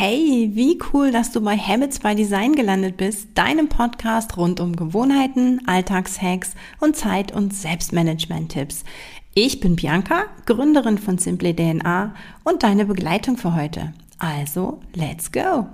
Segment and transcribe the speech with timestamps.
[0.00, 4.76] Hey, wie cool, dass du bei Habits by Design gelandet bist, deinem Podcast rund um
[4.76, 8.84] Gewohnheiten, Alltagshacks und Zeit- und Selbstmanagement-Tipps.
[9.34, 12.14] Ich bin Bianca, Gründerin von Simply DNA
[12.44, 13.92] und deine Begleitung für heute.
[14.20, 15.66] Also, let's go!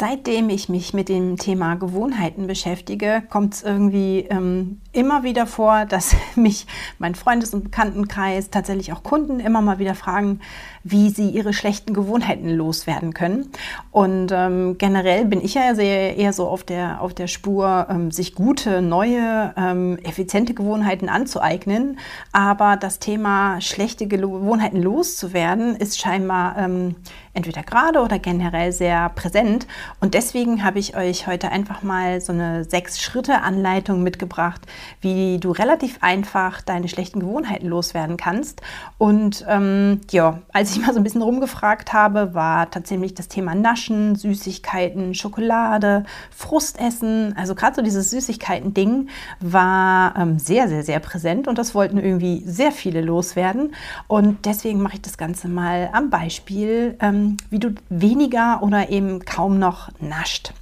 [0.00, 5.84] Seitdem ich mich mit dem Thema Gewohnheiten beschäftige, kommt es irgendwie ähm, immer wieder vor,
[5.84, 6.66] dass mich
[6.98, 10.40] mein Freundes- und Bekanntenkreis, tatsächlich auch Kunden immer mal wieder fragen,
[10.82, 13.50] wie sie ihre schlechten Gewohnheiten loswerden können.
[13.90, 18.10] Und ähm, generell bin ich ja sehr, eher so auf der, auf der Spur, ähm,
[18.10, 21.98] sich gute, neue, ähm, effiziente Gewohnheiten anzueignen.
[22.32, 26.96] Aber das Thema schlechte Gewohnheiten loszuwerden ist scheinbar ähm,
[27.32, 29.66] entweder gerade oder generell sehr präsent.
[30.00, 34.62] Und deswegen habe ich euch heute einfach mal so eine Sechs-Schritte-Anleitung mitgebracht,
[35.00, 38.62] wie du relativ einfach deine schlechten Gewohnheiten loswerden kannst.
[38.98, 43.54] Und ähm, ja, als ich mal so ein bisschen rumgefragt habe, war tatsächlich das Thema
[43.54, 49.08] Naschen, Süßigkeiten, Schokolade, Frustessen, also gerade so dieses Süßigkeiten-Ding
[49.40, 53.74] war ähm, sehr, sehr, sehr präsent und das wollten irgendwie sehr viele loswerden.
[54.06, 59.24] Und deswegen mache ich das Ganze mal am Beispiel, ähm, wie du weniger oder eben
[59.24, 60.52] kaum noch nascht.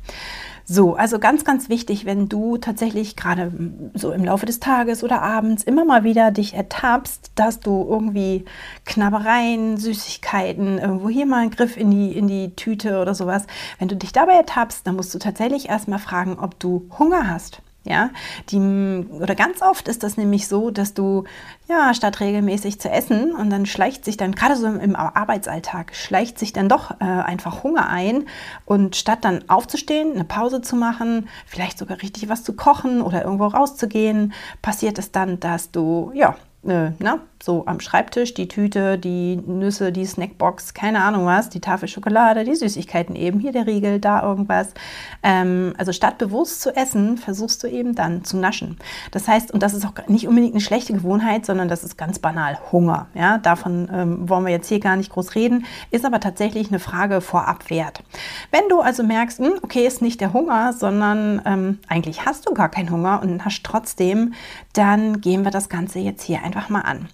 [0.71, 3.51] So, also ganz, ganz wichtig, wenn du tatsächlich gerade
[3.95, 8.45] so im Laufe des Tages oder abends immer mal wieder dich ertappst, dass du irgendwie
[8.85, 13.47] Knabbereien, Süßigkeiten, irgendwo hier mal einen Griff in die, in die Tüte oder sowas,
[13.79, 17.63] wenn du dich dabei ertappst, dann musst du tatsächlich erstmal fragen, ob du Hunger hast.
[17.89, 18.11] Ja,
[18.51, 21.25] die, oder ganz oft ist das nämlich so, dass du,
[21.69, 26.39] ja, statt regelmäßig zu essen und dann schleicht sich dann, gerade so im Arbeitsalltag, schleicht
[26.39, 28.27] sich dann doch äh, einfach Hunger ein
[28.67, 33.25] und statt dann aufzustehen, eine Pause zu machen, vielleicht sogar richtig was zu kochen oder
[33.25, 36.37] irgendwo rauszugehen, passiert es dann, dass du, ja,
[36.67, 41.61] äh, na, so am Schreibtisch die Tüte, die Nüsse, die Snackbox, keine Ahnung was, die
[41.61, 44.75] Tafel Schokolade, die Süßigkeiten eben, hier der Riegel, da irgendwas.
[45.23, 48.77] Ähm, also statt bewusst zu essen, versuchst du eben dann zu naschen.
[49.13, 52.19] Das heißt, und das ist auch nicht unbedingt eine schlechte Gewohnheit, sondern das ist ganz
[52.19, 53.07] banal Hunger.
[53.15, 56.81] Ja, davon ähm, wollen wir jetzt hier gar nicht groß reden, ist aber tatsächlich eine
[56.81, 58.03] Frage vorab wert.
[58.51, 62.55] Wenn du also merkst, hm, okay, ist nicht der Hunger, sondern ähm, eigentlich hast du
[62.55, 64.35] gar keinen Hunger und hast trotzdem,
[64.73, 67.09] dann gehen wir das Ganze jetzt hier einfach mal an.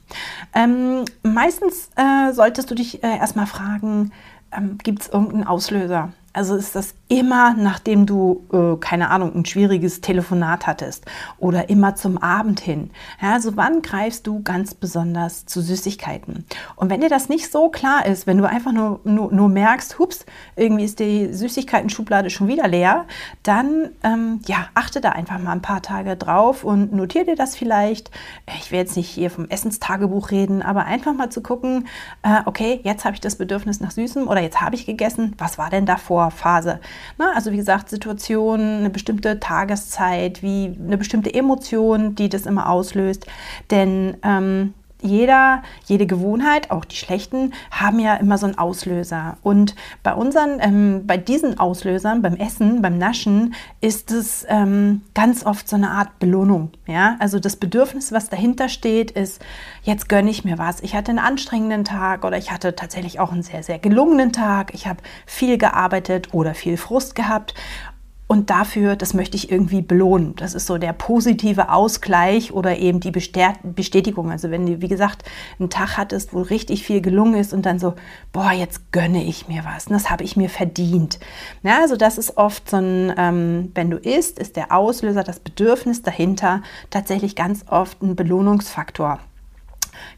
[0.55, 4.13] Ähm, meistens äh, solltest du dich äh, erstmal fragen,
[4.53, 6.13] ähm, gibt es irgendeinen Auslöser?
[6.37, 11.07] Also ist das immer, nachdem du, äh, keine Ahnung, ein schwieriges Telefonat hattest
[11.39, 12.91] oder immer zum Abend hin.
[13.23, 16.45] Ja, also wann greifst du ganz besonders zu Süßigkeiten?
[16.75, 20.01] Und wenn dir das nicht so klar ist, wenn du einfach nur, nur, nur merkst,
[20.01, 23.05] hups, irgendwie ist die Süßigkeiten-Schublade schon wieder leer,
[23.45, 27.55] dann ähm, ja, achte da einfach mal ein paar Tage drauf und notiere dir das
[27.55, 28.11] vielleicht.
[28.59, 31.87] Ich will jetzt nicht hier vom Essenstagebuch reden, aber einfach mal zu gucken,
[32.25, 35.59] äh, okay, jetzt habe ich das Bedürfnis nach Süßem oder jetzt habe ich gegessen, was
[35.59, 36.81] war denn davor Phase?
[37.19, 42.69] Na, also wie gesagt, Situation, eine bestimmte Tageszeit, wie eine bestimmte Emotion, die das immer
[42.69, 43.27] auslöst.
[43.71, 44.75] Denn ähm,
[45.05, 49.37] jeder, jede Gewohnheit, auch die schlechten, haben ja immer so einen Auslöser.
[49.43, 55.45] Und bei unseren, ähm, bei diesen Auslösern, beim Essen, beim Naschen, ist es ähm, ganz
[55.45, 56.71] oft so eine Art Belohnung.
[56.87, 59.43] Ja, also das Bedürfnis, was dahinter steht, ist,
[59.83, 60.81] jetzt gönne ich mir was.
[60.81, 64.73] Ich hatte einen anstrengenden Tag oder ich hatte tatsächlich auch einen sehr, sehr gelungenen Tag.
[64.75, 67.55] Ich habe viel gearbeitet oder viel Frust gehabt
[68.35, 70.35] und dafür, das möchte ich irgendwie belohnen.
[70.35, 74.33] Das ist so der positive Ausgleich oder eben die Bestätigung.
[74.33, 75.23] Also wenn du, wie gesagt,
[75.61, 77.95] einen Tag hattest, wo richtig viel gelungen ist und dann so,
[78.33, 79.85] boah, jetzt gönne ich mir was.
[79.85, 81.21] Das habe ich mir verdient.
[81.63, 85.39] Ja, also das ist oft so ein, ähm, wenn du isst, ist der Auslöser, das
[85.39, 89.21] Bedürfnis dahinter tatsächlich ganz oft ein Belohnungsfaktor.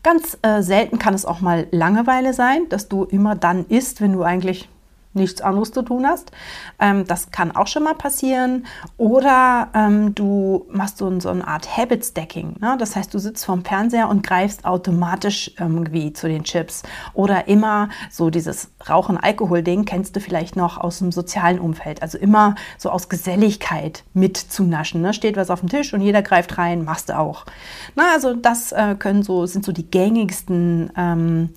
[0.02, 4.14] Ganz äh, selten kann es auch mal Langeweile sein, dass du immer dann isst, wenn
[4.14, 4.70] du eigentlich
[5.16, 6.30] nichts anderes zu tun hast.
[6.78, 8.66] Ähm, das kann auch schon mal passieren.
[8.96, 12.56] Oder ähm, du machst so, so, eine Art Habit Stacking.
[12.60, 12.76] Ne?
[12.78, 16.82] Das heißt, du sitzt vorm Fernseher und greifst automatisch irgendwie zu den Chips.
[17.14, 22.02] Oder immer so dieses Rauchen-Alkohol-Ding kennst du vielleicht noch aus dem sozialen Umfeld.
[22.02, 25.02] Also immer so aus Geselligkeit mit zu naschen.
[25.02, 25.14] Ne?
[25.14, 27.46] Steht was auf dem Tisch und jeder greift rein, machst du auch.
[27.94, 31.50] Na, also das äh, können so, sind so die gängigsten ähm,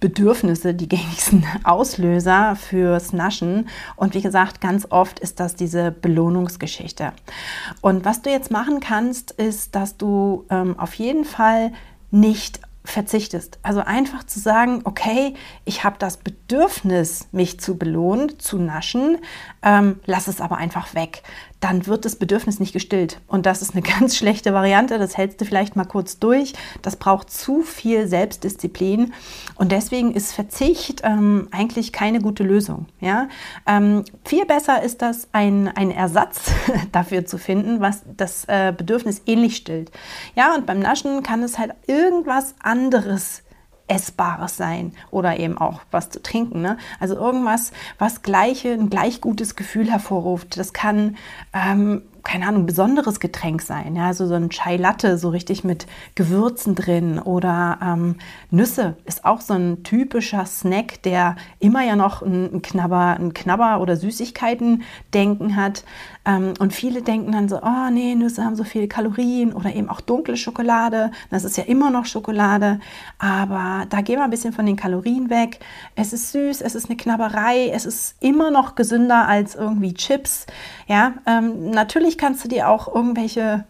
[0.00, 3.68] Bedürfnisse die gängigsten Auslöser fürs Naschen.
[3.96, 7.12] Und wie gesagt, ganz oft ist das diese Belohnungsgeschichte.
[7.80, 11.72] Und was du jetzt machen kannst, ist, dass du ähm, auf jeden Fall
[12.10, 13.58] nicht verzichtest.
[13.62, 15.34] Also einfach zu sagen, okay,
[15.64, 19.18] ich habe das Bedürfnis, mich zu belohnen, zu naschen,
[19.62, 21.22] ähm, lass es aber einfach weg.
[21.60, 23.20] Dann wird das Bedürfnis nicht gestillt.
[23.26, 24.98] Und das ist eine ganz schlechte Variante.
[24.98, 26.52] Das hältst du vielleicht mal kurz durch.
[26.82, 29.12] Das braucht zu viel Selbstdisziplin.
[29.54, 32.86] Und deswegen ist Verzicht ähm, eigentlich keine gute Lösung.
[33.00, 33.28] Ja?
[33.66, 36.52] Ähm, viel besser ist das, ein, ein Ersatz
[36.92, 39.90] dafür zu finden, was das äh, Bedürfnis ähnlich stillt.
[40.34, 43.42] Ja, und beim Naschen kann es halt irgendwas anderes
[43.88, 46.60] Essbares sein oder eben auch was zu trinken.
[46.60, 46.78] Ne?
[46.98, 50.58] Also irgendwas, was gleiche, ein gleich gutes Gefühl hervorruft.
[50.58, 51.16] Das kann
[51.52, 53.94] ähm, keine Ahnung, besonderes Getränk sein.
[53.94, 55.86] Ja, also so ein Chai Latte, so richtig mit
[56.16, 57.20] Gewürzen drin.
[57.20, 58.16] Oder ähm,
[58.50, 63.80] Nüsse ist auch so ein typischer Snack, der immer ja noch ein Knabber, ein Knabber
[63.80, 64.82] oder Süßigkeiten
[65.14, 65.84] denken hat.
[66.24, 69.88] Ähm, und viele denken dann so, oh nee, Nüsse haben so viele Kalorien oder eben
[69.88, 71.12] auch dunkle Schokolade.
[71.30, 72.80] Das ist ja immer noch Schokolade.
[73.20, 75.60] Aber da gehen wir ein bisschen von den Kalorien weg.
[75.94, 80.46] Es ist süß, es ist eine Knabberei, es ist immer noch gesünder als irgendwie Chips.
[80.88, 83.64] Ja, ähm, natürlich Natürlich kannst du dir auch irgendwelche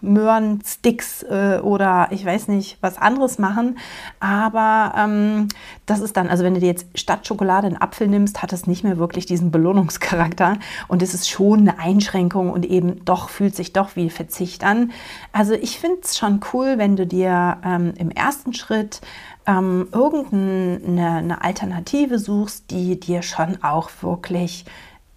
[0.00, 3.78] Möhrensticks äh, oder ich weiß nicht, was anderes machen.
[4.20, 5.48] Aber ähm,
[5.84, 8.66] das ist dann, also wenn du dir jetzt statt Schokolade einen Apfel nimmst, hat es
[8.66, 10.56] nicht mehr wirklich diesen Belohnungscharakter.
[10.86, 14.92] Und es ist schon eine Einschränkung und eben doch fühlt sich doch wie Verzicht an.
[15.32, 19.02] Also ich finde es schon cool, wenn du dir ähm, im ersten Schritt
[19.46, 24.64] ähm, irgendeine Alternative suchst, die dir schon auch wirklich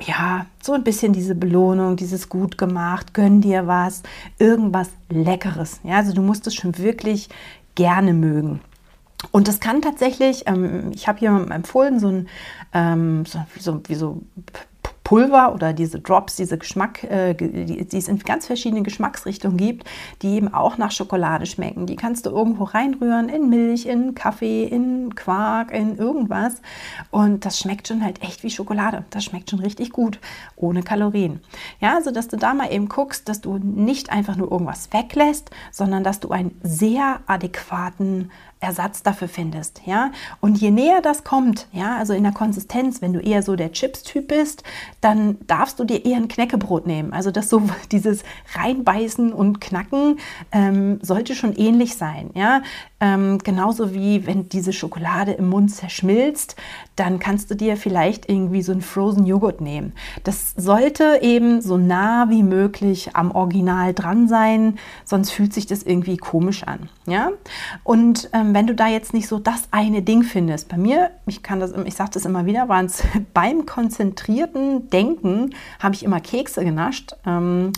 [0.08, 4.04] ja, so ein bisschen diese Belohnung, dieses gut gemacht, gönn dir was,
[4.40, 5.80] irgendwas Leckeres.
[5.84, 7.30] Ja, also du musst es schon wirklich
[7.76, 8.62] gerne mögen.
[9.32, 12.28] Und das kann tatsächlich, ähm, ich habe hier empfohlen, so ein,
[12.74, 14.22] ähm, so, so, wie so
[15.12, 19.86] Pulver oder diese Drops, diese Geschmack, äh, die, die es in ganz verschiedenen Geschmacksrichtungen gibt,
[20.22, 21.86] die eben auch nach Schokolade schmecken.
[21.86, 26.62] Die kannst du irgendwo reinrühren, in Milch, in Kaffee, in Quark, in irgendwas.
[27.10, 29.04] Und das schmeckt schon halt echt wie Schokolade.
[29.10, 30.18] Das schmeckt schon richtig gut,
[30.56, 31.42] ohne Kalorien.
[31.82, 35.52] Ja, also dass du da mal eben guckst, dass du nicht einfach nur irgendwas weglässt,
[35.74, 38.32] sondern dass du einen sehr adäquaten
[38.62, 40.12] Ersatz dafür findest, ja.
[40.40, 43.72] Und je näher das kommt, ja, also in der Konsistenz, wenn du eher so der
[43.72, 44.64] Chips-Typ bist,
[45.02, 47.12] dann darfst du dir eher ein Knäckebrot nehmen.
[47.12, 48.24] Also das so dieses
[48.54, 50.20] reinbeißen und knacken
[50.52, 52.62] ähm, sollte schon ähnlich sein, ja.
[53.02, 56.56] Ähm, genauso wie wenn diese Schokolade im Mund zerschmilzt,
[56.96, 59.94] dann kannst du dir vielleicht irgendwie so einen Frozen Joghurt nehmen.
[60.24, 65.82] Das sollte eben so nah wie möglich am Original dran sein, sonst fühlt sich das
[65.82, 67.32] irgendwie komisch an, ja.
[67.84, 71.42] Und ähm, wenn du da jetzt nicht so das eine Ding findest, bei mir, ich
[71.42, 76.20] kann das, ich sage das immer wieder, waren es beim konzentrierten Denken, habe ich immer
[76.20, 77.16] Kekse genascht.
[77.26, 77.72] Ähm,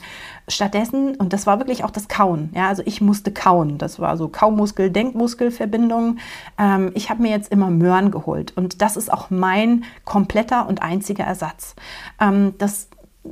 [0.47, 3.77] stattdessen, und das war wirklich auch das Kauen, ja, also ich musste kauen.
[3.77, 6.17] Das war so Kaumuskel-Denkmuskelverbindung.
[6.57, 10.81] Ähm, ich habe mir jetzt immer Möhren geholt und das ist auch mein kompletter und
[10.81, 11.75] einziger Ersatz.
[12.19, 12.89] Ähm, das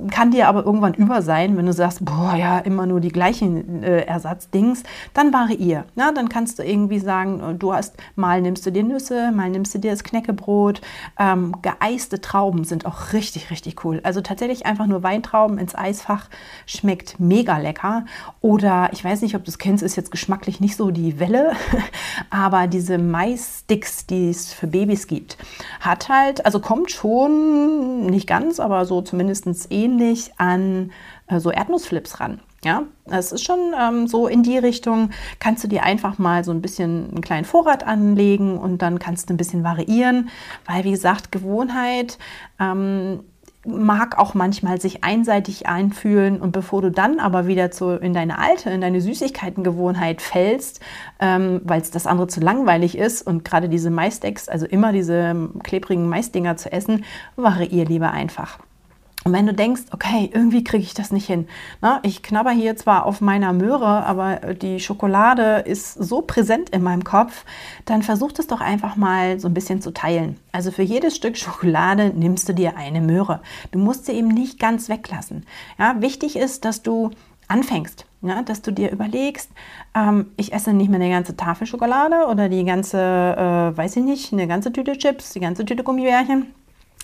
[0.09, 3.83] kann dir aber irgendwann über sein, wenn du sagst, boah, ja, immer nur die gleichen
[3.83, 4.83] äh, Ersatzdings,
[5.13, 5.83] dann variier.
[5.95, 9.49] Ja, dann kannst du irgendwie sagen, äh, du hast, mal nimmst du dir Nüsse, mal
[9.49, 10.81] nimmst du dir das Knäckebrot.
[11.19, 13.99] Ähm, geeiste Trauben sind auch richtig, richtig cool.
[14.03, 16.29] Also tatsächlich einfach nur Weintrauben ins Eisfach
[16.65, 18.05] schmeckt mega lecker.
[18.39, 21.51] Oder ich weiß nicht, ob du es kennst, ist jetzt geschmacklich nicht so die Welle,
[22.29, 25.37] aber diese Maissticks, die es für Babys gibt,
[25.81, 30.91] hat halt, also kommt schon nicht ganz, aber so zumindest eh ähnlich an
[31.27, 32.39] äh, so Erdnussflips ran.
[32.63, 36.51] Ja, es ist schon ähm, so in die Richtung, kannst du dir einfach mal so
[36.51, 40.29] ein bisschen einen kleinen Vorrat anlegen und dann kannst du ein bisschen variieren,
[40.67, 42.19] weil wie gesagt, Gewohnheit
[42.59, 43.21] ähm,
[43.65, 48.39] mag auch manchmal sich einseitig einfühlen und bevor du dann aber wieder zu, in deine
[48.39, 50.81] alte, in deine Süßigkeitengewohnheit fällst,
[51.19, 55.49] ähm, weil es das andere zu langweilig ist und gerade diese Maisdecks, also immer diese
[55.63, 58.59] klebrigen Maisdinger zu essen, variier lieber einfach.
[59.23, 61.47] Und wenn du denkst, okay, irgendwie kriege ich das nicht hin.
[61.79, 66.81] Na, ich knabber hier zwar auf meiner Möhre, aber die Schokolade ist so präsent in
[66.81, 67.45] meinem Kopf,
[67.85, 70.37] dann versuch es doch einfach mal so ein bisschen zu teilen.
[70.51, 73.41] Also für jedes Stück Schokolade nimmst du dir eine Möhre.
[73.71, 75.45] Du musst sie eben nicht ganz weglassen.
[75.77, 77.11] Ja, wichtig ist, dass du
[77.47, 78.05] anfängst.
[78.23, 79.49] Ja, dass du dir überlegst,
[79.95, 84.03] ähm, ich esse nicht mehr eine ganze Tafel Schokolade oder die ganze, äh, weiß ich
[84.03, 86.53] nicht, eine ganze Tüte Chips, die ganze Tüte Gummibärchen,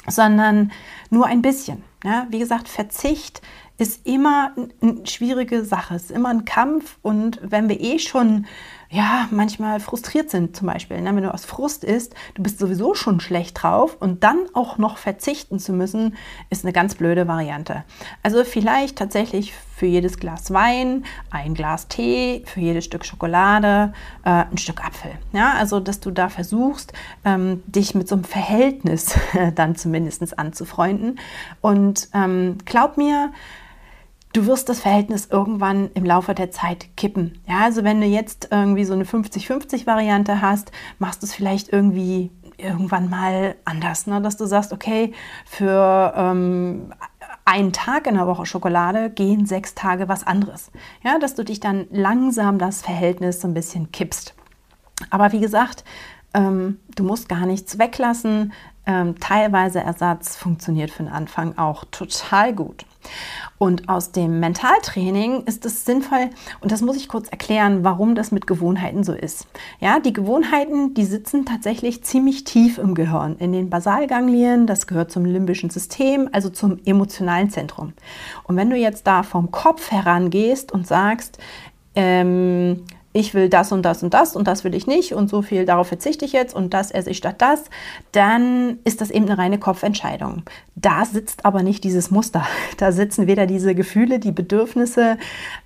[0.07, 0.71] sondern
[1.09, 1.83] nur ein bisschen.
[2.03, 3.41] Ja, wie gesagt, Verzicht
[3.77, 6.97] ist immer eine schwierige Sache, ist immer ein Kampf.
[7.01, 8.45] Und wenn wir eh schon
[8.89, 11.01] ja, manchmal frustriert sind zum Beispiel.
[11.01, 11.13] Ne?
[11.15, 14.98] Wenn du aus Frust isst, du bist sowieso schon schlecht drauf und dann auch noch
[14.98, 16.15] verzichten zu müssen,
[16.50, 17.84] ist eine ganz blöde Variante.
[18.24, 24.29] Also vielleicht tatsächlich für jedes Glas Wein ein Glas Tee, für jedes Stück Schokolade äh,
[24.29, 25.12] ein Stück Apfel.
[25.34, 26.94] Ja, also dass du da versuchst,
[27.25, 29.15] ähm, dich mit so einem Verhältnis
[29.56, 31.20] dann zumindest anzufreunden.
[31.62, 33.32] Und ähm, glaub mir,
[34.38, 37.41] du wirst das Verhältnis irgendwann im Laufe der Zeit kippen.
[37.48, 42.29] Ja, also wenn du jetzt irgendwie so eine 50-50-Variante hast, machst du es vielleicht irgendwie
[42.58, 44.22] irgendwann mal anders, ne?
[44.22, 45.12] dass du sagst, okay,
[45.46, 46.94] für ähm,
[47.46, 50.72] einen Tag in der Woche Schokolade gehen sechs Tage was anderes.
[51.03, 54.36] Ja, dass du dich dann langsam das Verhältnis so ein bisschen kippst.
[55.10, 55.84] Aber wie gesagt,
[56.36, 58.53] ähm, du musst gar nichts weglassen.
[58.86, 62.86] Ähm, teilweise Ersatz funktioniert für den Anfang auch total gut.
[63.57, 66.29] Und aus dem Mentaltraining ist es sinnvoll,
[66.61, 69.47] und das muss ich kurz erklären, warum das mit Gewohnheiten so ist.
[69.79, 75.11] Ja, die Gewohnheiten, die sitzen tatsächlich ziemlich tief im Gehirn, in den Basalganglien, das gehört
[75.11, 77.93] zum limbischen System, also zum emotionalen Zentrum.
[78.43, 81.39] Und wenn du jetzt da vom Kopf herangehst und sagst,
[81.95, 82.83] ähm,
[83.17, 85.65] ich will das und das und das und das will ich nicht und so viel
[85.65, 87.63] darauf verzichte ich jetzt und das esse ich statt das,
[88.12, 90.43] dann ist das eben eine reine Kopfentscheidung.
[90.75, 92.45] Da sitzt aber nicht dieses Muster.
[92.77, 95.17] Da sitzen weder diese Gefühle, die Bedürfnisse.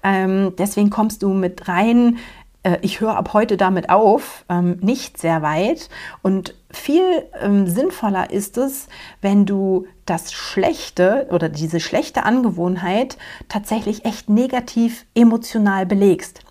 [0.02, 2.20] Ähm, deswegen kommst du mit rein
[2.64, 5.90] äh, ich höre ab heute damit auf, ähm, nicht sehr weit.
[6.22, 7.04] Und viel
[7.42, 8.88] ähm, sinnvoller ist es,
[9.22, 16.42] wenn du das Schlechte oder diese schlechte Angewohnheit tatsächlich echt negativ emotional belegst.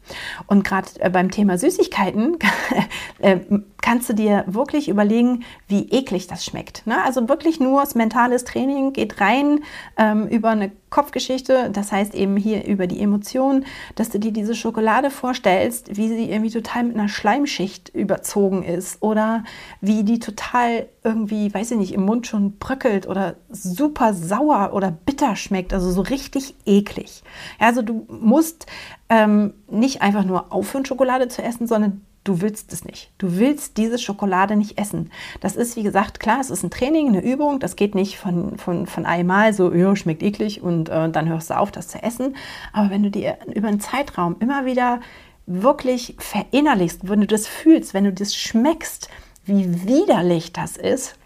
[0.47, 2.39] Und gerade äh, beim Thema Süßigkeiten
[3.21, 3.39] äh,
[3.83, 6.87] kannst du dir wirklich überlegen, wie eklig das schmeckt.
[6.87, 7.03] Ne?
[7.05, 9.61] Also wirklich nur das mentales Training geht rein
[9.97, 14.57] ähm, über eine Kopfgeschichte, das heißt eben hier über die Emotionen, dass du dir diese
[14.57, 19.45] Schokolade vorstellst, wie sie irgendwie total mit einer Schleimschicht überzogen ist oder
[19.81, 24.90] wie die total irgendwie, weiß ich nicht, im Mund schon bröckelt oder super sauer oder
[24.90, 27.23] bitter schmeckt, also so richtig eklig.
[27.61, 28.67] Ja, also du musst
[29.09, 33.12] ähm, nicht einfach nur aufhören, Schokolade zu essen, sondern du willst es nicht.
[33.19, 35.11] Du willst diese Schokolade nicht essen.
[35.40, 37.61] Das ist, wie gesagt, klar, es ist ein Training, eine Übung.
[37.61, 41.50] Das geht nicht von, von, von einmal so, ja, schmeckt eklig und äh, dann hörst
[41.50, 42.37] du auf, das zu essen.
[42.73, 45.00] Aber wenn du dir über einen Zeitraum immer wieder
[45.47, 49.09] wirklich verinnerlichst, wenn du das fühlst, wenn du das schmeckst,
[49.50, 51.16] wie widerlich das ist,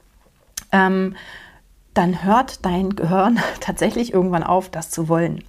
[0.72, 1.16] ähm,
[1.94, 5.44] dann hört dein Gehirn tatsächlich irgendwann auf, das zu wollen.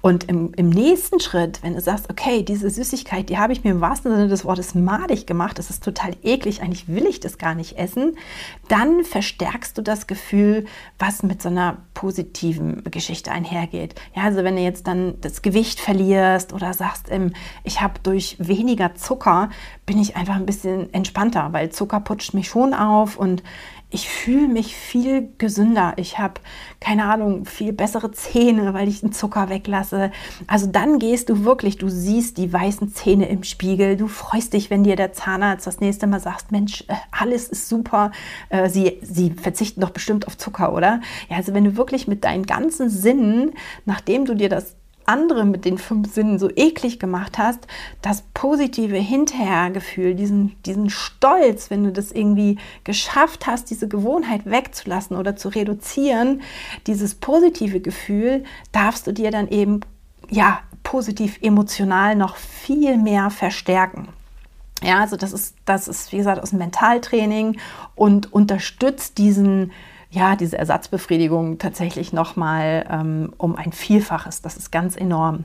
[0.00, 3.70] Und im, im, nächsten Schritt, wenn du sagst, okay, diese Süßigkeit, die habe ich mir
[3.70, 7.36] im wahrsten Sinne des Wortes madig gemacht, das ist total eklig, eigentlich will ich das
[7.36, 8.16] gar nicht essen,
[8.68, 10.64] dann verstärkst du das Gefühl,
[10.98, 13.94] was mit so einer positiven Geschichte einhergeht.
[14.16, 17.34] Ja, also wenn du jetzt dann das Gewicht verlierst oder sagst, ähm,
[17.64, 19.50] ich habe durch weniger Zucker,
[19.84, 23.42] bin ich einfach ein bisschen entspannter, weil Zucker putscht mich schon auf und
[23.92, 25.92] ich fühle mich viel gesünder.
[25.96, 26.40] Ich habe,
[26.80, 30.10] keine Ahnung, viel bessere Zähne, weil ich den Zucker weglasse.
[30.46, 33.96] Also dann gehst du wirklich, du siehst die weißen Zähne im Spiegel.
[33.96, 37.68] Du freust dich, wenn dir der Zahnarzt das nächste Mal sagt, Mensch, äh, alles ist
[37.68, 38.12] super.
[38.48, 41.00] Äh, sie, sie verzichten doch bestimmt auf Zucker, oder?
[41.28, 43.52] Ja, also wenn du wirklich mit deinen ganzen Sinnen,
[43.84, 47.66] nachdem du dir das andere mit den fünf Sinnen so eklig gemacht hast,
[48.00, 55.16] das positive Hinterhergefühl, diesen, diesen Stolz, wenn du das irgendwie geschafft hast, diese Gewohnheit wegzulassen
[55.16, 56.42] oder zu reduzieren,
[56.86, 59.80] dieses positive Gefühl darfst du dir dann eben
[60.30, 64.08] ja positiv emotional noch viel mehr verstärken.
[64.82, 67.58] Ja, also das ist, das ist, wie gesagt, aus dem Mentaltraining
[67.94, 69.70] und unterstützt diesen,
[70.14, 74.42] ja, diese Ersatzbefriedigung tatsächlich nochmal ähm, um ein Vielfaches.
[74.42, 75.44] Das ist ganz enorm.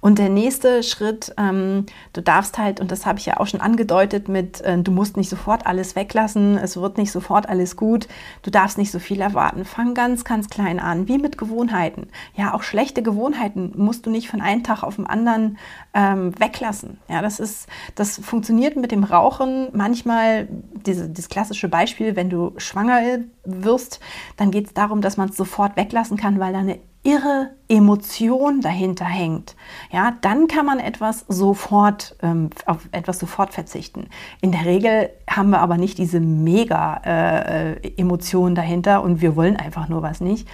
[0.00, 1.84] Und der nächste Schritt, ähm,
[2.14, 5.18] du darfst halt, und das habe ich ja auch schon angedeutet mit, äh, du musst
[5.18, 8.08] nicht sofort alles weglassen, es wird nicht sofort alles gut,
[8.40, 9.66] du darfst nicht so viel erwarten.
[9.66, 12.08] Fang ganz, ganz klein an, wie mit Gewohnheiten.
[12.34, 15.58] Ja, auch schlechte Gewohnheiten musst du nicht von einem Tag auf den anderen
[15.92, 16.96] ähm, weglassen.
[17.08, 20.48] Ja, das ist, das funktioniert mit dem Rauchen manchmal,
[20.86, 23.02] diese, dieses klassische Beispiel, wenn du schwanger
[23.44, 23.97] wirst,
[24.36, 28.60] dann geht es darum, dass man es sofort weglassen kann, weil da eine irre Emotion
[28.60, 29.56] dahinter hängt.
[29.90, 34.08] Ja, dann kann man etwas sofort ähm, auf etwas sofort verzichten.
[34.40, 39.88] In der Regel haben wir aber nicht diese mega äh, dahinter und wir wollen einfach
[39.88, 40.48] nur was nicht.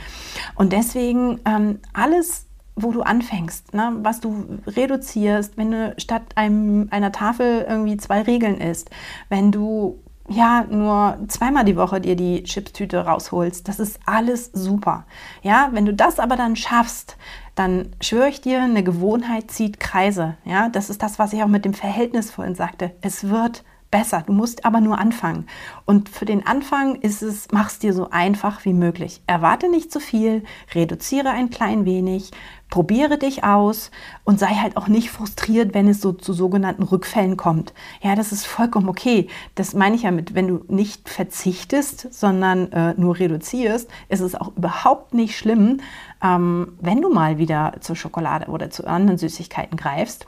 [0.54, 2.46] Und deswegen ähm, alles
[2.76, 3.92] wo du anfängst, ne?
[4.02, 8.90] was du reduzierst, wenn du statt einem, einer Tafel irgendwie zwei Regeln isst,
[9.28, 13.68] wenn du ja, nur zweimal die Woche dir die Chipstüte rausholst.
[13.68, 15.04] Das ist alles super.
[15.42, 17.16] Ja, wenn du das aber dann schaffst,
[17.54, 20.36] dann schwöre ich dir, eine Gewohnheit zieht Kreise.
[20.44, 22.92] Ja, das ist das, was ich auch mit dem Verhältnis vorhin sagte.
[23.02, 24.24] Es wird besser.
[24.26, 25.46] Du musst aber nur anfangen.
[25.84, 29.22] Und für den Anfang ist es, mach es dir so einfach wie möglich.
[29.28, 30.42] Erwarte nicht zu viel,
[30.74, 32.32] reduziere ein klein wenig,
[32.70, 33.92] probiere dich aus
[34.24, 37.72] und sei halt auch nicht frustriert, wenn es so zu sogenannten Rückfällen kommt.
[38.02, 39.28] Ja, das ist vollkommen okay.
[39.54, 44.34] Das meine ich ja mit, wenn du nicht verzichtest, sondern äh, nur reduzierst, ist es
[44.34, 45.78] auch überhaupt nicht schlimm,
[46.20, 50.26] ähm, wenn du mal wieder zur Schokolade oder zu anderen Süßigkeiten greifst.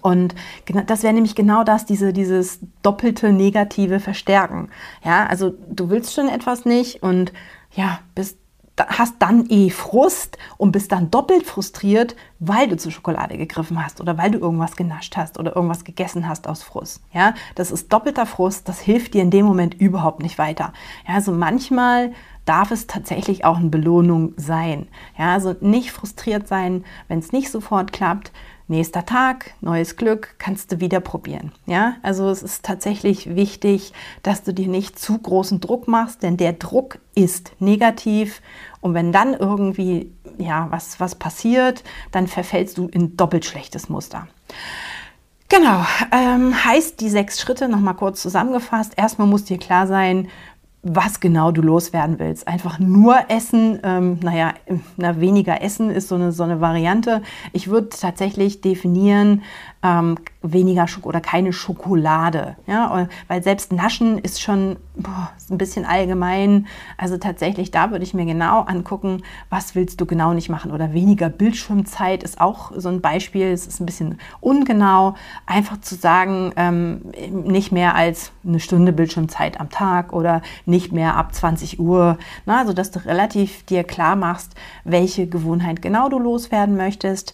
[0.00, 0.34] Und
[0.86, 4.68] das wäre nämlich genau das, diese, dieses doppelte negative Verstärken.
[5.04, 7.32] Ja, also du willst schon etwas nicht und
[7.74, 8.38] ja, bist
[8.78, 14.00] hast dann eh Frust und bist dann doppelt frustriert, weil du zur Schokolade gegriffen hast
[14.00, 17.02] oder weil du irgendwas genascht hast oder irgendwas gegessen hast aus Frust.
[17.12, 20.72] Ja, das ist doppelter Frust, das hilft dir in dem Moment überhaupt nicht weiter.
[21.06, 22.12] Ja, also manchmal
[22.44, 24.88] darf es tatsächlich auch eine Belohnung sein.
[25.18, 28.32] Ja, also nicht frustriert sein, wenn es nicht sofort klappt,
[28.68, 31.52] nächster Tag, neues Glück, kannst du wieder probieren.
[31.66, 33.92] Ja, also es ist tatsächlich wichtig,
[34.22, 38.40] dass du dir nicht zu großen Druck machst, denn der Druck ist negativ
[38.80, 44.28] und wenn dann irgendwie ja was was passiert, dann verfällst du in doppelt schlechtes Muster.
[45.48, 48.94] Genau, ähm, heißt die sechs Schritte nochmal kurz zusammengefasst.
[48.96, 50.28] Erstmal muss dir klar sein,
[50.82, 52.48] was genau du loswerden willst.
[52.48, 54.54] Einfach nur essen, ähm, naja,
[54.96, 57.22] na, weniger essen ist so eine, so eine Variante.
[57.52, 59.42] Ich würde tatsächlich definieren,
[59.82, 62.56] ähm, weniger Schoko oder keine Schokolade.
[62.66, 63.08] Ja?
[63.28, 66.66] Weil selbst Naschen ist schon boah, ist ein bisschen allgemein.
[66.96, 70.70] Also tatsächlich, da würde ich mir genau angucken, was willst du genau nicht machen.
[70.70, 73.46] Oder weniger Bildschirmzeit ist auch so ein Beispiel.
[73.46, 75.14] Es ist ein bisschen ungenau.
[75.46, 81.16] Einfach zu sagen, ähm, nicht mehr als eine Stunde Bildschirmzeit am Tag oder nicht mehr
[81.16, 82.18] ab 20 Uhr.
[82.46, 87.32] Na, also dass du relativ dir klar machst, welche Gewohnheit genau du loswerden möchtest.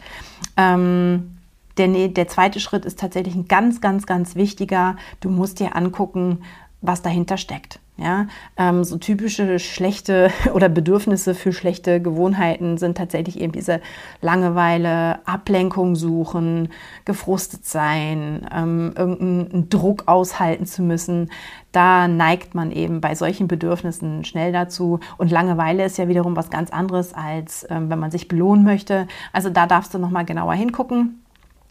[0.57, 1.38] Ähm,
[1.79, 4.97] der, der zweite Schritt ist tatsächlich ein ganz, ganz, ganz wichtiger.
[5.21, 6.43] Du musst dir angucken,
[6.81, 7.81] was dahinter steckt.
[8.01, 13.81] Ja, ähm, so typische schlechte oder Bedürfnisse für schlechte Gewohnheiten sind tatsächlich eben diese
[14.21, 16.69] Langeweile, Ablenkung suchen,
[17.05, 21.33] gefrustet sein, ähm, irgendeinen Druck aushalten zu müssen.
[21.73, 25.01] Da neigt man eben bei solchen Bedürfnissen schnell dazu.
[25.17, 29.09] Und Langeweile ist ja wiederum was ganz anderes, als ähm, wenn man sich belohnen möchte.
[29.33, 31.21] Also da darfst du nochmal genauer hingucken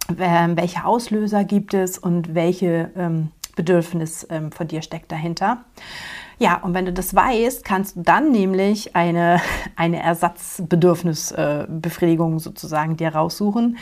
[0.09, 5.65] welche Auslöser gibt es und welche ähm, Bedürfnis ähm, von dir steckt dahinter.
[6.39, 9.41] Ja, und wenn du das weißt, kannst du dann nämlich eine,
[9.75, 13.79] eine Ersatzbedürfnisbefriedigung äh, sozusagen dir raussuchen.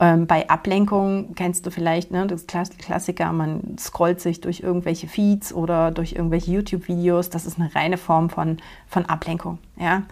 [0.00, 5.54] Ähm, bei Ablenkung kennst du vielleicht ne, das Klassiker, man scrollt sich durch irgendwelche Feeds
[5.54, 7.30] oder durch irgendwelche YouTube-Videos.
[7.30, 9.56] Das ist eine reine Form von, von Ablenkung.
[9.76, 10.02] Ja?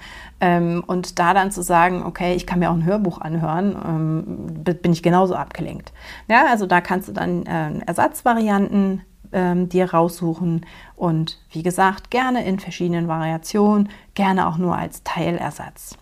[0.40, 4.24] Ähm, und da dann zu sagen, okay, ich kann mir auch ein Hörbuch anhören, ähm,
[4.64, 5.92] bin ich genauso abgelenkt.
[6.26, 9.02] Ja, also da kannst du dann äh, Ersatzvarianten
[9.32, 10.66] ähm, dir raussuchen
[10.96, 15.96] und wie gesagt, gerne in verschiedenen Variationen, gerne auch nur als Teilersatz.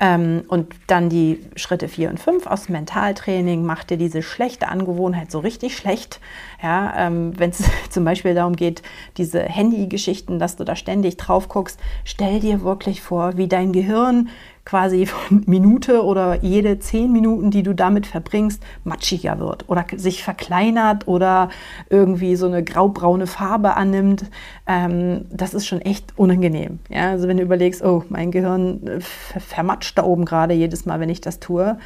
[0.00, 3.64] Ähm, und dann die Schritte 4 und 5 aus dem Mentaltraining.
[3.64, 6.20] Mach dir diese schlechte Angewohnheit so richtig schlecht.
[6.62, 8.82] Ja, ähm, Wenn es zum Beispiel darum geht,
[9.16, 14.28] diese Handy-Geschichten, dass du da ständig drauf guckst, stell dir wirklich vor, wie dein Gehirn
[14.64, 20.22] quasi von Minute oder jede zehn Minuten, die du damit verbringst, matschiger wird oder sich
[20.22, 21.48] verkleinert oder
[21.90, 24.26] irgendwie so eine graubraune Farbe annimmt.
[24.66, 26.78] Ähm, das ist schon echt unangenehm.
[26.88, 27.10] Ja?
[27.10, 29.00] Also wenn du überlegst, oh, mein Gehirn äh,
[29.40, 31.78] vermatscht da oben gerade jedes Mal, wenn ich das tue,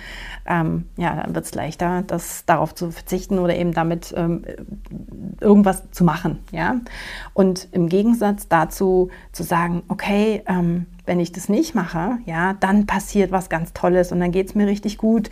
[0.46, 4.42] ähm, ja, dann wird es leichter, das darauf zu verzichten oder eben damit ähm,
[5.40, 6.40] irgendwas zu machen.
[6.52, 6.76] Ja?
[7.32, 12.86] Und im Gegensatz dazu zu sagen, okay, ähm, wenn ich das nicht mache, ja, dann
[12.86, 15.30] passiert was ganz Tolles und dann geht es mir richtig gut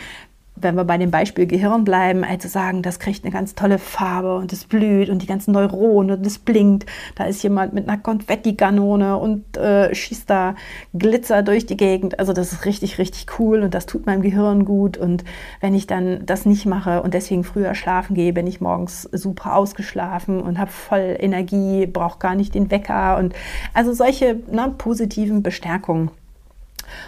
[0.57, 4.37] wenn wir bei dem Beispiel Gehirn bleiben, also sagen, das kriegt eine ganz tolle Farbe
[4.37, 6.87] und es blüht und die ganzen Neuronen und es blinkt.
[7.17, 10.55] Da ist jemand mit einer Konfettikanone und äh, schießt da
[10.93, 12.19] Glitzer durch die Gegend.
[12.21, 14.97] Also das ist richtig, richtig cool und das tut meinem Gehirn gut.
[14.97, 15.25] Und
[15.61, 19.57] wenn ich dann das nicht mache und deswegen früher schlafen gehe, bin ich morgens super
[19.57, 23.35] ausgeschlafen und habe voll Energie, brauche gar nicht den Wecker und
[23.73, 26.11] also solche ne, positiven Bestärkungen.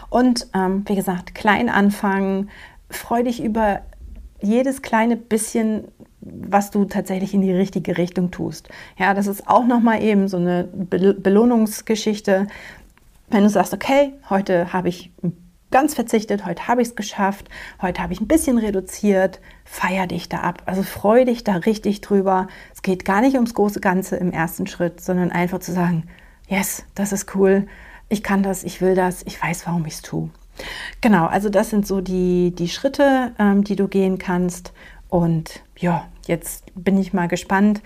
[0.09, 2.51] Und ähm, wie gesagt, klein anfangen,
[2.91, 3.83] freu dich über
[4.41, 5.89] jedes kleine bisschen,
[6.21, 8.69] was du tatsächlich in die richtige Richtung tust.
[8.99, 12.47] Ja, das ist auch nochmal eben so eine Belohnungsgeschichte.
[13.29, 15.13] Wenn du sagst, okay, heute habe ich
[15.71, 17.49] ganz verzichtet, heute habe ich es geschafft,
[17.83, 20.63] heute habe ich ein bisschen reduziert, feier dich da ab.
[20.67, 22.49] Also freu dich da richtig drüber.
[22.73, 26.05] Es geht gar nicht ums große Ganze im ersten Schritt, sondern einfach zu sagen,
[26.49, 27.67] yes, das ist cool,
[28.09, 30.31] ich kann das, ich will das, ich weiß, warum ich es tue.
[31.01, 34.73] Genau, also das sind so die, die Schritte, ähm, die du gehen kannst.
[35.09, 37.81] Und ja, jetzt bin ich mal gespannt,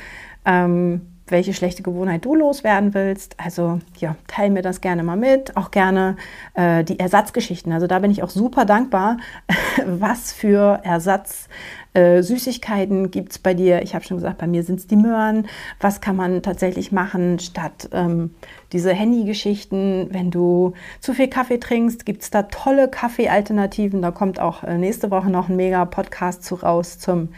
[0.44, 3.36] ähm, welche schlechte Gewohnheit du loswerden willst.
[3.38, 5.56] Also ja, teile mir das gerne mal mit.
[5.56, 6.16] Auch gerne
[6.54, 7.72] äh, die Ersatzgeschichten.
[7.72, 9.18] Also da bin ich auch super dankbar,
[9.86, 11.48] was für Ersatz
[11.94, 13.82] äh, Süßigkeiten gibt es bei dir?
[13.82, 15.48] Ich habe schon gesagt, bei mir sind es die Möhren.
[15.80, 18.34] Was kann man tatsächlich machen statt ähm,
[18.72, 20.08] diese Handy-Geschichten?
[20.10, 24.02] Wenn du zu viel Kaffee trinkst, gibt es da tolle Kaffee-Alternativen.
[24.02, 27.30] Da kommt auch äh, nächste Woche noch ein mega Podcast zu raus zum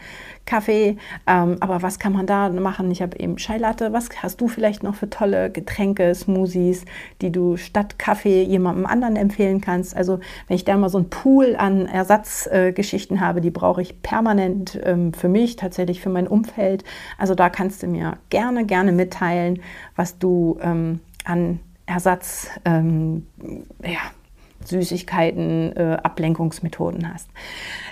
[0.45, 0.97] Kaffee.
[1.27, 2.91] Ähm, aber was kann man da machen?
[2.91, 3.93] Ich habe eben Chai Latte.
[3.93, 6.85] Was hast du vielleicht noch für tolle Getränke, Smoothies,
[7.21, 9.97] die du statt Kaffee jemandem anderen empfehlen kannst?
[9.97, 14.03] Also wenn ich da mal so einen Pool an Ersatzgeschichten äh, habe, die brauche ich
[14.03, 14.42] permanent
[14.85, 16.85] ähm, für mich, tatsächlich für mein Umfeld.
[17.19, 19.61] Also da kannst du mir gerne, gerne mitteilen,
[19.97, 23.27] was du ähm, an Ersatz, ähm,
[23.83, 24.01] ja,
[24.65, 27.29] Süßigkeiten, äh, Ablenkungsmethoden hast.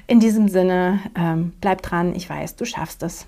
[0.07, 3.27] In diesem Sinne, ähm, bleib dran, ich weiß, du schaffst es.